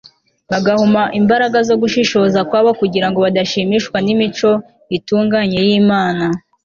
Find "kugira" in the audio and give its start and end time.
2.81-3.07